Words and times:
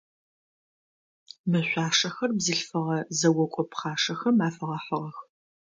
Мы 1.49 1.59
шъуашэхэр 1.67 2.31
бзылъфыгъэ 2.37 2.97
зэокӏо 3.17 3.63
пхъашэхэм 3.71 4.37
афэгъэхьыгъэх. 4.47 5.17